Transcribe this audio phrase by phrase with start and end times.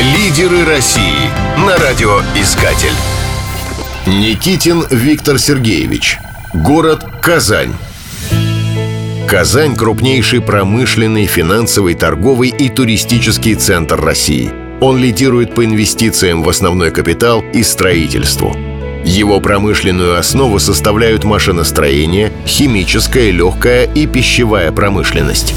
[0.00, 2.88] Лидеры России на радиоискатель.
[4.06, 6.18] Никитин Виктор Сергеевич.
[6.52, 7.72] Город Казань.
[9.28, 14.50] Казань– крупнейший промышленный, финансовый, торговый и туристический центр России.
[14.80, 18.52] Он лидирует по инвестициям в основной капитал и строительству.
[19.04, 25.54] Его промышленную основу составляют машиностроение, химическая, легкая и пищевая промышленность.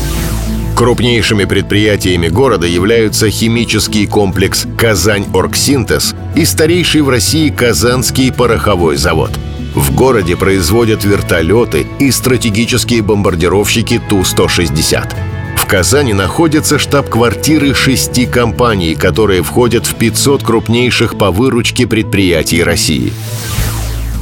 [0.77, 9.31] Крупнейшими предприятиями города являются химический комплекс «Казань-Оргсинтез» и старейший в России Казанский пороховой завод.
[9.73, 15.15] В городе производят вертолеты и стратегические бомбардировщики Ту-160.
[15.55, 23.11] В Казани находятся штаб-квартиры шести компаний, которые входят в 500 крупнейших по выручке предприятий России.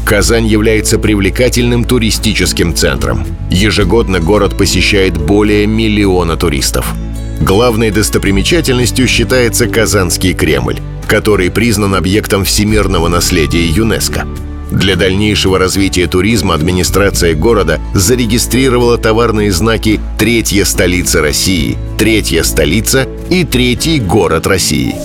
[0.06, 3.26] Казань является привлекательным туристическим центром.
[3.50, 6.94] Ежегодно город посещает более миллиона туристов.
[7.42, 10.78] Главной достопримечательностью считается Казанский Кремль,
[11.08, 14.28] который признан объектом всемирного наследия ЮНЕСКо.
[14.72, 23.44] Для дальнейшего развития туризма администрация города зарегистрировала товарные знаки «Третья столица России», «Третья столица» и
[23.44, 24.96] «Третий город России».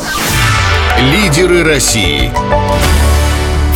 [1.01, 2.31] Лидеры России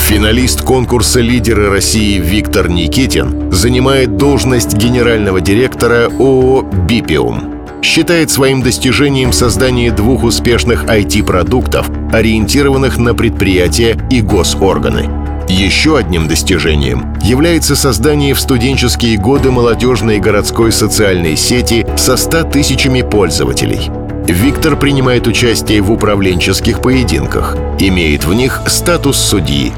[0.05, 7.65] Финалист конкурса «Лидеры России» Виктор Никитин занимает должность генерального директора ООО «Бипиум».
[7.83, 15.09] Считает своим достижением создание двух успешных IT-продуктов, ориентированных на предприятия и госорганы.
[15.49, 23.01] Еще одним достижением является создание в студенческие годы молодежной городской социальной сети со 100 тысячами
[23.01, 23.91] пользователей–
[24.27, 29.71] Виктор принимает участие в управленческих поединках, имеет в них статус судьи,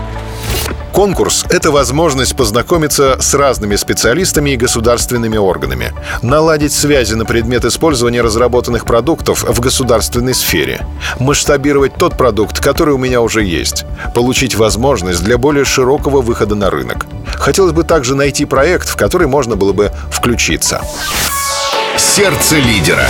[0.97, 8.23] Конкурс– это возможность познакомиться с разными специалистами и государственными органами, наладить связи на предмет использования
[8.23, 10.87] разработанных продуктов в государственной сфере,
[11.21, 16.71] масштабировать тот продукт, который у меня уже есть, получить возможность для более широкого выхода на
[16.71, 17.05] рынок.
[17.35, 20.81] Хотелось бы также найти проект, в который можно было бы включиться.
[21.99, 23.07] Сердце лидера.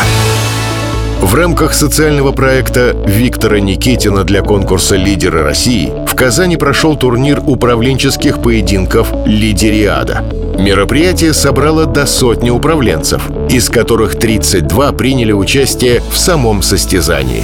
[1.36, 9.12] Рамках социального проекта Виктора Никитина для конкурса «Лидеры России» в Казани прошел турнир управленческих поединков
[9.26, 10.24] «Лидериада».
[10.58, 17.42] Мероприятие собрало до сотни управленцев, из которых 32 приняли участие в самом состязании.